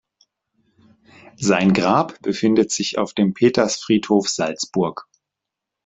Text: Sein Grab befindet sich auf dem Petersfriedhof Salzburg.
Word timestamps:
Sein 1.37 1.73
Grab 1.73 2.19
befindet 2.23 2.71
sich 2.71 2.97
auf 2.97 3.13
dem 3.13 3.35
Petersfriedhof 3.35 4.29
Salzburg. 4.29 5.05